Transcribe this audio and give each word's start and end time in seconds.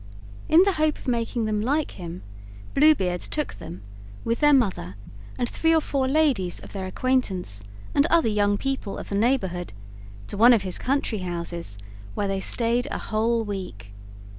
In 0.49 0.63
the 0.63 0.71
hope 0.71 0.97
of 0.97 1.07
making 1.07 1.45
them 1.45 1.61
like 1.61 1.91
him, 1.91 2.23
Blue 2.73 2.95
Beard 2.95 3.21
took 3.21 3.53
them, 3.53 3.83
with 4.25 4.39
their 4.39 4.51
mother 4.51 4.95
and 5.37 5.47
three 5.47 5.75
or 5.75 5.79
four 5.79 6.07
ladies 6.07 6.59
of 6.59 6.73
their 6.73 6.87
acquaintance, 6.87 7.63
and 7.93 8.07
other 8.07 8.27
young 8.27 8.57
people 8.57 8.97
of 8.97 9.09
the 9.09 9.15
neighborhood, 9.15 9.73
to 10.25 10.37
one 10.37 10.53
of 10.53 10.63
his 10.63 10.79
country 10.79 11.19
houses, 11.19 11.77
where 12.15 12.27
they 12.27 12.39
stayed 12.39 12.87
a 12.89 12.97
whole 12.97 13.43
week. 13.43 13.93